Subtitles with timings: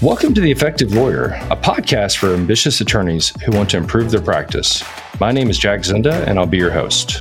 [0.00, 4.20] Welcome to The Effective Lawyer, a podcast for ambitious attorneys who want to improve their
[4.20, 4.84] practice.
[5.18, 7.20] My name is Jack Zinda, and I'll be your host.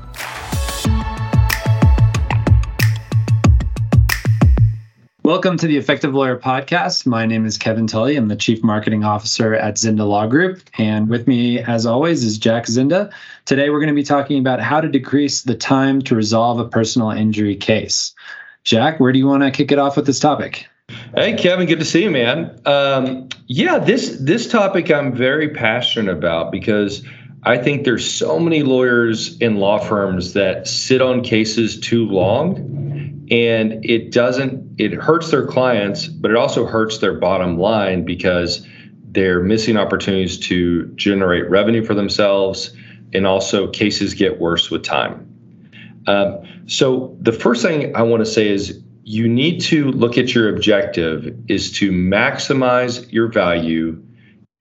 [5.23, 7.07] Welcome to the Effective Lawyer podcast.
[7.07, 8.16] My name is Kevin Tully.
[8.16, 10.62] I'm the Chief Marketing Officer at Zinda Law Group.
[10.77, 13.12] And with me, as always, is Jack Zinda.
[13.45, 16.70] Today, we're going to be talking about how to decrease the time to resolve a
[16.70, 18.13] personal injury case.
[18.63, 20.67] Jack, where do you want to kick it off with this topic?
[21.16, 22.59] Hey, Kevin, good to see you, man.
[22.66, 27.04] Um, yeah, this this topic I'm very passionate about because
[27.44, 32.58] I think there's so many lawyers in law firms that sit on cases too long,
[33.32, 34.80] and it doesn't.
[34.80, 38.66] It hurts their clients, but it also hurts their bottom line because
[39.10, 42.74] they're missing opportunities to generate revenue for themselves,
[43.13, 45.24] and also cases get worse with time.
[46.05, 50.36] Um, so the first thing I want to say is you need to look at
[50.36, 54.04] your objective is to maximize your value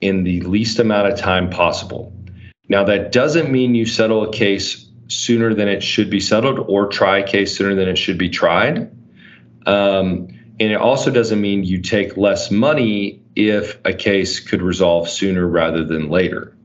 [0.00, 2.12] in the least amount of time possible.
[2.68, 6.86] Now, that doesn't mean you settle a case sooner than it should be settled or
[6.86, 8.88] try a case sooner than it should be tried.
[9.66, 10.28] Um,
[10.60, 15.44] and it also doesn't mean you take less money if a case could resolve sooner
[15.44, 16.56] rather than later.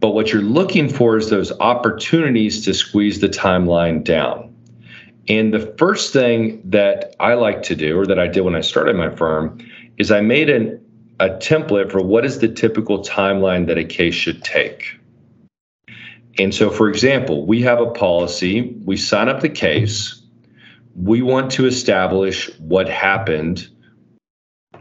[0.00, 4.55] But what you're looking for is those opportunities to squeeze the timeline down.
[5.28, 8.60] And the first thing that I like to do, or that I did when I
[8.60, 9.58] started my firm,
[9.98, 10.80] is I made an,
[11.18, 14.98] a template for what is the typical timeline that a case should take.
[16.38, 20.22] And so, for example, we have a policy, we sign up the case,
[20.94, 23.68] we want to establish what happened,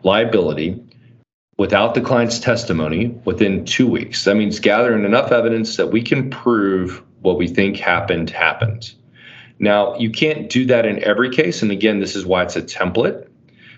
[0.03, 0.81] liability,
[1.57, 4.25] without the client's testimony within two weeks.
[4.25, 8.93] That means gathering enough evidence that we can prove what we think happened happened.
[9.59, 11.61] Now, you can't do that in every case.
[11.61, 13.28] And again, this is why it's a template.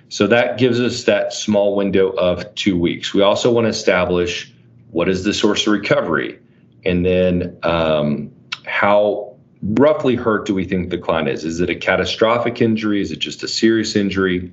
[0.09, 3.13] So that gives us that small window of two weeks.
[3.13, 4.51] We also want to establish
[4.91, 6.39] what is the source of recovery
[6.85, 8.31] and then um,
[8.65, 11.43] how roughly hurt do we think the client is?
[11.43, 13.01] Is it a catastrophic injury?
[13.01, 14.51] Is it just a serious injury?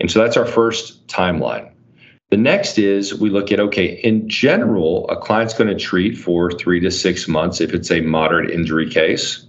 [0.00, 1.70] And so that's our first timeline.
[2.30, 6.50] The next is we look at okay, in general, a client's going to treat for
[6.50, 9.46] three to six months if it's a moderate injury case.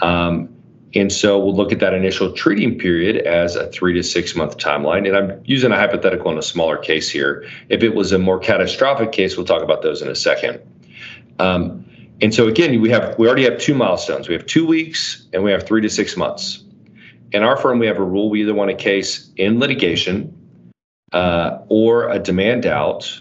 [0.00, 0.56] Um,
[0.94, 4.56] and so we'll look at that initial treating period as a three to six month
[4.56, 5.06] timeline.
[5.06, 7.46] And I'm using a hypothetical in a smaller case here.
[7.68, 10.60] If it was a more catastrophic case, we'll talk about those in a second.
[11.38, 11.84] Um,
[12.22, 14.28] and so again, we have we already have two milestones.
[14.28, 16.64] We have two weeks and we have three to six months.
[17.32, 20.34] In our firm, we have a rule: we either want a case in litigation,
[21.12, 23.20] uh, or a demand out,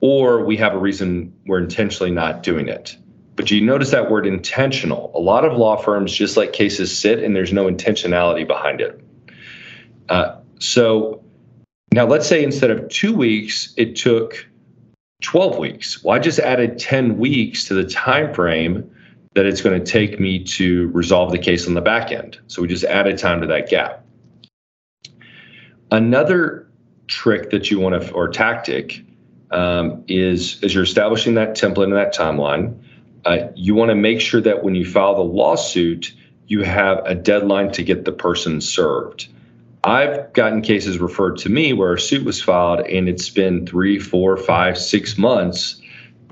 [0.00, 2.96] or we have a reason we're intentionally not doing it.
[3.36, 5.10] But you notice that word intentional.
[5.14, 9.00] A lot of law firms just let cases sit and there's no intentionality behind it.
[10.08, 11.22] Uh, so
[11.92, 14.48] now let's say instead of two weeks, it took
[15.22, 16.04] 12 weeks.
[16.04, 18.88] Well, I just added 10 weeks to the time frame
[19.34, 22.38] that it's going to take me to resolve the case on the back end.
[22.46, 24.04] So we just added time to that gap.
[25.90, 26.68] Another
[27.08, 29.04] trick that you want to, or tactic,
[29.50, 32.76] um, is as you're establishing that template and that timeline,
[33.24, 36.14] uh, you want to make sure that when you file the lawsuit,
[36.46, 39.28] you have a deadline to get the person served.
[39.82, 43.98] I've gotten cases referred to me where a suit was filed and it's been three,
[43.98, 45.80] four, five, six months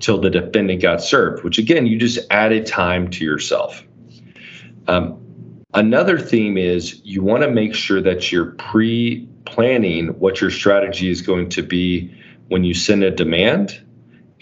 [0.01, 3.83] till the defendant got served, which again, you just added time to yourself.
[4.89, 5.21] Um,
[5.75, 11.11] another theme is you want to make sure that you're pre planning what your strategy
[11.11, 12.15] is going to be
[12.49, 13.83] when you send a demand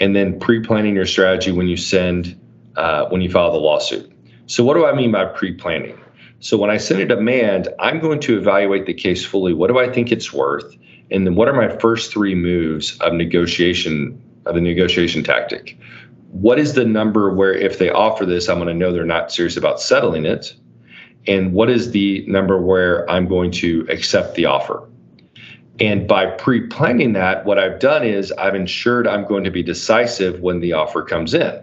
[0.01, 2.40] and then pre-planning your strategy when you send
[2.77, 4.11] uh, when you file the lawsuit.
[4.47, 5.99] So what do I mean by pre-planning?
[6.41, 9.53] So when I send a demand, I'm going to evaluate the case fully.
[9.53, 10.77] What do I think it's worth?
[11.11, 15.79] And then what are my first three moves of negotiation of the negotiation tactic?
[16.31, 19.33] What is the number where if they offer this, I'm going to know they're not
[19.33, 20.55] serious about settling it?
[21.27, 24.89] And what is the number where I'm going to accept the offer?
[25.79, 29.63] And by pre planning that, what I've done is I've ensured I'm going to be
[29.63, 31.61] decisive when the offer comes in.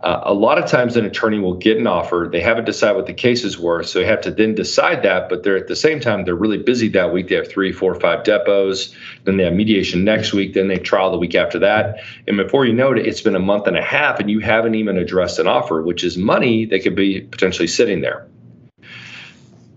[0.00, 2.28] Uh, a lot of times, an attorney will get an offer.
[2.30, 5.28] They haven't decided what the case is worth, so they have to then decide that.
[5.28, 7.28] But they're at the same time they're really busy that week.
[7.28, 8.94] They have three, four, five depos.
[9.24, 10.52] Then they have mediation next week.
[10.52, 11.96] Then they trial the week after that.
[12.28, 14.74] And before you know it, it's been a month and a half, and you haven't
[14.74, 18.28] even addressed an offer, which is money that could be potentially sitting there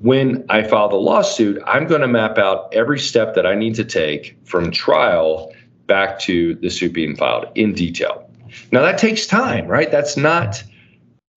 [0.02, 3.76] when I file the lawsuit, I'm going to map out every step that I need
[3.76, 5.54] to take from trial
[5.88, 8.29] back to the suit being filed in detail.
[8.72, 9.90] Now, that takes time, right?
[9.90, 10.64] That's not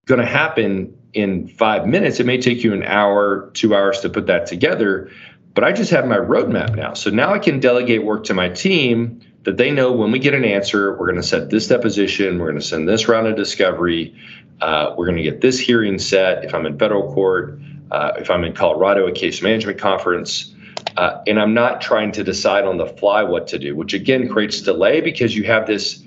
[0.07, 2.21] going to happen in five minutes.
[2.21, 5.11] It may take you an hour, two hours to put that together.
[5.55, 6.95] but I just have my roadmap now.
[6.95, 10.35] So now I can delegate work to my team that they know when we get
[10.35, 13.37] an answer, we're going to set this deposition, we're going to send this round of
[13.37, 14.15] discovery,
[14.61, 17.59] uh, we're going to get this hearing set if I'm in federal court,
[17.91, 20.55] uh, if I'm in Colorado, a case management conference.
[20.97, 24.29] Uh, and I'm not trying to decide on the fly what to do, which again
[24.29, 26.02] creates delay because you have this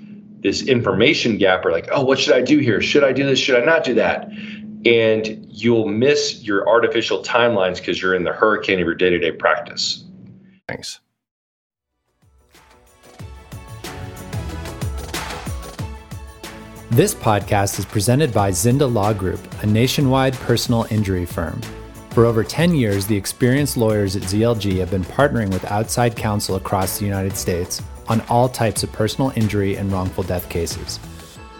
[0.46, 2.80] this information gap or like, oh, what should I do here?
[2.80, 3.36] Should I do this?
[3.36, 4.28] Should I not do that?
[4.86, 9.18] And you'll miss your artificial timelines because you're in the hurricane of your day to
[9.18, 10.04] day practice.
[10.68, 11.00] Thanks.
[16.90, 21.60] This podcast is presented by Zinda Law Group, a nationwide personal injury firm.
[22.10, 26.54] For over 10 years, the experienced lawyers at ZLG have been partnering with outside counsel
[26.54, 30.98] across the United States on all types of personal injury and wrongful death cases.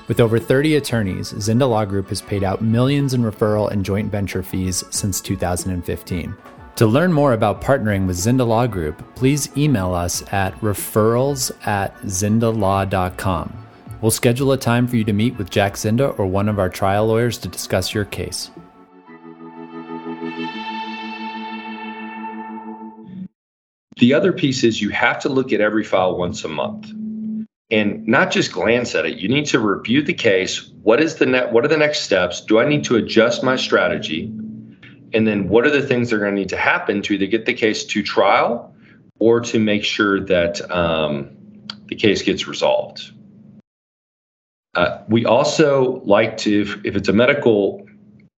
[0.09, 4.11] With over 30 attorneys, Zinda Law Group has paid out millions in referral and joint
[4.11, 6.37] venture fees since 2015.
[6.77, 11.97] To learn more about partnering with Zinda Law Group, please email us at referrals at
[12.03, 13.67] zindalaw.com.
[14.01, 16.69] We'll schedule a time for you to meet with Jack Zinda or one of our
[16.69, 18.51] trial lawyers to discuss your case.
[23.99, 26.93] The other piece is you have to look at every file once a month
[27.71, 29.17] and not just glance at it.
[29.17, 30.71] You need to review the case.
[30.83, 31.53] What is the net?
[31.53, 32.43] What are the next steps?
[32.43, 34.31] Do I need to adjust my strategy?
[35.15, 37.27] And then what are the things that are going to need to happen to either
[37.27, 38.75] get the case to trial
[39.19, 41.31] or to make sure that um,
[41.87, 43.13] the case gets resolved?
[44.75, 47.87] Uh, we also like to, if, if it's a medical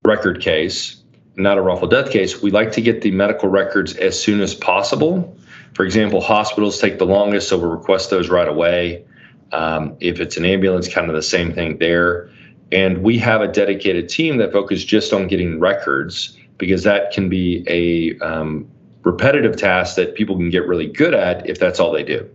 [0.05, 1.03] record case,
[1.35, 4.55] not a wrongful death case, we like to get the medical records as soon as
[4.55, 5.37] possible
[5.75, 9.05] for example, hospitals take the longest, so we'll request those right away.
[9.53, 12.31] Um, if it's an ambulance, kind of the same thing there.
[12.71, 17.29] And we have a dedicated team that focuses just on getting records because that can
[17.29, 18.69] be a um,
[19.05, 22.29] repetitive task that people can get really good at if that's all they do.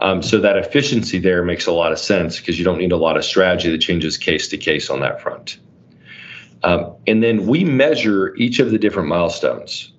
[0.00, 2.96] Um, so that efficiency there makes a lot of sense because you don't need a
[2.96, 5.58] lot of strategy that changes case to case on that front.
[6.64, 9.92] Um, and then we measure each of the different milestones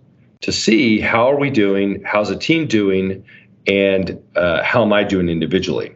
[0.45, 3.25] to see how are we doing, how's the team doing,
[3.65, 5.95] and uh, how am I doing individually.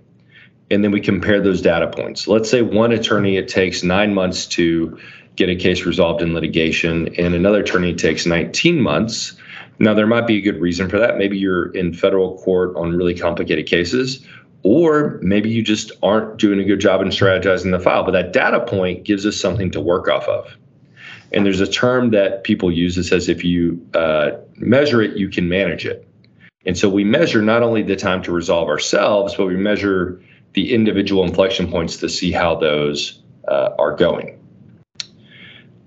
[0.71, 2.27] And then we compare those data points.
[2.27, 4.97] Let's say one attorney it takes nine months to
[5.35, 9.35] get a case resolved in litigation, and another attorney takes 19 months.
[9.77, 11.19] Now, there might be a good reason for that.
[11.19, 14.25] Maybe you're in federal court on really complicated cases,
[14.63, 18.03] or maybe you just aren't doing a good job in strategizing the file.
[18.03, 20.57] But that data point gives us something to work off of.
[21.31, 25.29] And there's a term that people use that says if you uh, measure it, you
[25.29, 26.07] can manage it.
[26.65, 30.21] And so we measure not only the time to resolve ourselves, but we measure
[30.53, 34.39] the individual inflection points to see how those uh, are going.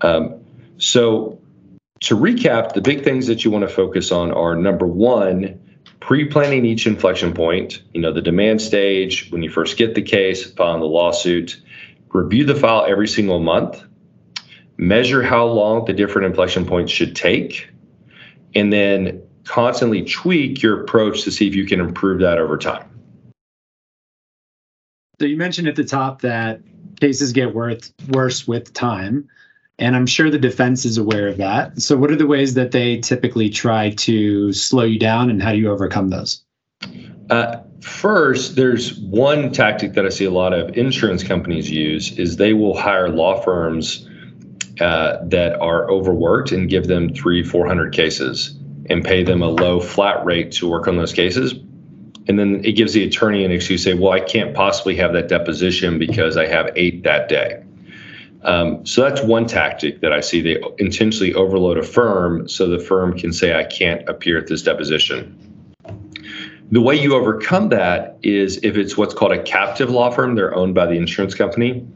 [0.00, 0.44] Um,
[0.78, 1.40] so
[2.00, 5.60] to recap, the big things that you want to focus on are number one,
[6.00, 7.82] pre-planning each inflection point.
[7.92, 11.60] You know, the demand stage when you first get the case, filing the lawsuit.
[12.12, 13.84] Review the file every single month
[14.76, 17.68] measure how long the different inflection points should take,
[18.54, 22.88] and then constantly tweak your approach to see if you can improve that over time.
[25.20, 26.60] So you mentioned at the top that
[27.00, 29.28] cases get worth, worse with time,
[29.78, 31.80] and I'm sure the defense is aware of that.
[31.80, 35.52] So what are the ways that they typically try to slow you down, and how
[35.52, 36.44] do you overcome those?
[37.30, 42.36] Uh, first, there's one tactic that I see a lot of insurance companies use is
[42.36, 44.08] they will hire law firms
[44.80, 49.80] uh, that are overworked and give them three, 400 cases and pay them a low
[49.80, 51.54] flat rate to work on those cases.
[52.28, 55.12] And then it gives the attorney an excuse to say, well, I can't possibly have
[55.12, 57.62] that deposition because I have eight that day.
[58.44, 60.40] Um, so that's one tactic that I see.
[60.40, 64.62] They intentionally overload a firm so the firm can say, I can't appear at this
[64.62, 65.38] deposition.
[66.70, 70.54] The way you overcome that is if it's what's called a captive law firm, they're
[70.54, 71.86] owned by the insurance company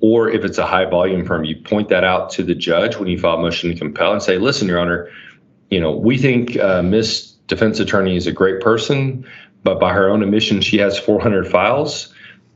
[0.00, 3.08] or if it's a high volume firm, you point that out to the judge when
[3.08, 5.08] you file motion to compel and say, listen, Your Honor,
[5.70, 9.26] you know, we think uh, Miss Defense Attorney is a great person,
[9.62, 12.12] but by her own admission, she has 400 files.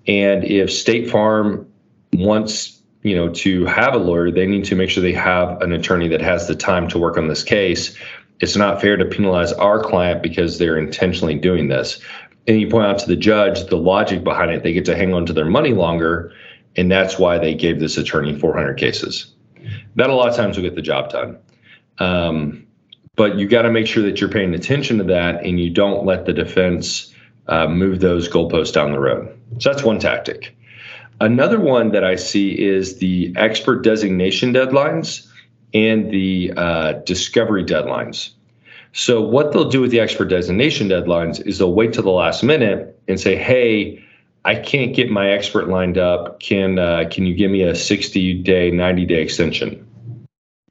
[0.06, 1.66] And if State Farm
[2.12, 5.72] wants, you know, to have a lawyer, they need to make sure they have an
[5.72, 7.96] attorney that has the time to work on this case.
[8.40, 12.00] It's not fair to penalize our client because they're intentionally doing this.
[12.46, 14.62] And you point out to the judge the logic behind it.
[14.62, 16.32] They get to hang on to their money longer
[16.76, 19.32] and that's why they gave this attorney 400 cases.
[19.96, 21.38] That a lot of times will get the job done.
[21.98, 22.66] Um,
[23.16, 26.06] but you got to make sure that you're paying attention to that and you don't
[26.06, 27.14] let the defense
[27.48, 29.38] uh, move those goalposts down the road.
[29.58, 30.56] So that's one tactic.
[31.20, 35.28] Another one that I see is the expert designation deadlines
[35.74, 38.30] and the uh, discovery deadlines.
[38.92, 42.42] So what they'll do with the expert designation deadlines is they'll wait till the last
[42.42, 43.99] minute and say, "Hey,
[44.44, 46.40] I can't get my expert lined up.
[46.40, 49.86] Can uh, can you give me a 60 day, 90 day extension?"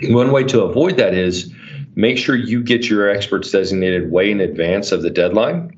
[0.04, 1.54] One way to avoid that is
[1.96, 5.78] make sure you get your experts designated way in advance of the deadline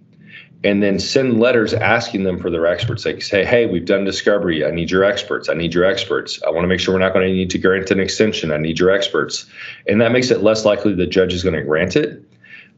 [0.63, 3.05] and then send letters asking them for their experts.
[3.05, 4.63] Like say, hey, we've done discovery.
[4.63, 5.49] I need your experts.
[5.49, 6.39] I need your experts.
[6.45, 8.51] I want to make sure we're not going to need to grant an extension.
[8.51, 9.47] I need your experts.
[9.87, 12.23] And that makes it less likely the judge is going to grant it.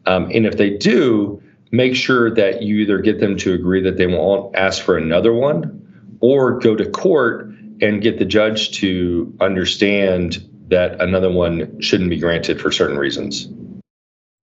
[0.05, 1.41] Um, and if they do,
[1.73, 5.33] make sure that you either get them to agree that they won't ask for another
[5.33, 7.47] one or go to court
[7.81, 13.49] and get the judge to understand that another one shouldn't be granted for certain reasons.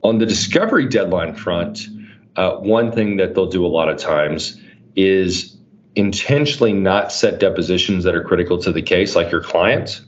[0.03, 1.87] On the discovery deadline front,
[2.35, 4.61] uh, one thing that they'll do a lot of times
[4.97, 5.57] is
[5.95, 10.01] intentionally not set depositions that are critical to the case, like your client,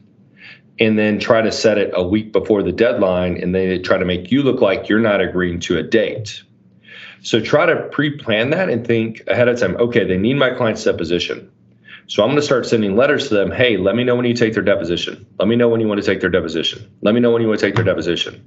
[0.80, 4.04] and then try to set it a week before the deadline, and they try to
[4.04, 6.42] make you look like you're not agreeing to a date.
[7.22, 9.76] So try to pre-plan that and think ahead of time.
[9.76, 11.50] Okay, they need my client's deposition.
[12.08, 13.50] So I'm going to start sending letters to them.
[13.50, 15.24] Hey, let me know when you take their deposition.
[15.38, 16.90] Let me know when you want to take their deposition.
[17.00, 18.44] Let me know when you want to take their deposition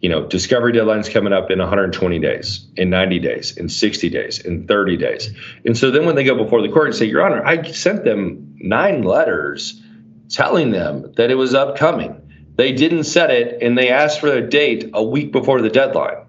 [0.00, 4.38] you know, discovery deadline's coming up in 120 days, in 90 days, in 60 days,
[4.38, 5.30] in 30 days.
[5.64, 8.04] And so then when they go before the court and say, Your Honor, I sent
[8.04, 9.82] them nine letters
[10.28, 12.22] telling them that it was upcoming.
[12.56, 16.25] They didn't set it and they asked for a date a week before the deadline.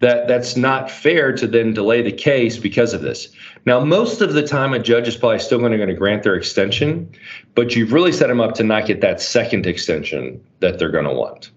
[0.00, 3.28] That that's not fair to then delay the case because of this.
[3.64, 7.10] Now, most of the time, a judge is probably still going to, grant their extension,
[7.54, 11.06] but you've really set them up to not get that second extension that they're going
[11.06, 11.50] to want.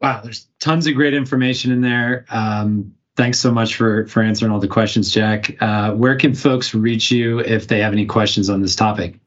[0.00, 2.24] Wow, there's tons of great information in there.
[2.30, 5.56] Um, thanks so much for for answering all the questions, Jack.
[5.60, 9.20] Uh, where can folks reach you if they have any questions on this topic?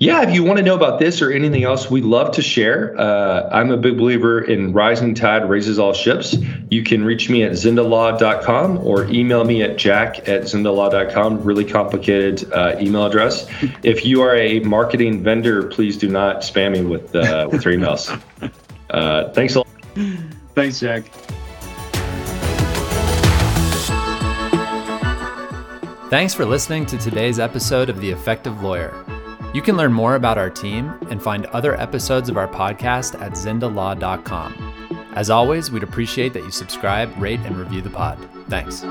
[0.00, 2.96] Yeah, if you want to know about this or anything else, we love to share.
[2.96, 6.36] Uh, I'm a big believer in rising tide raises all ships.
[6.70, 11.42] You can reach me at zindalaw.com or email me at jack at zindalaw.com.
[11.42, 13.48] Really complicated uh, email address.
[13.82, 17.74] If you are a marketing vendor, please do not spam me with uh, with your
[17.74, 18.22] emails.
[18.90, 19.68] Uh, thanks a lot.
[20.54, 21.04] Thanks, Jack.
[26.08, 29.04] Thanks for listening to today's episode of The Effective Lawyer.
[29.54, 33.32] You can learn more about our team and find other episodes of our podcast at
[33.32, 35.08] zindalaw.com.
[35.14, 38.18] As always, we'd appreciate that you subscribe, rate, and review the pod.
[38.48, 38.84] Thanks.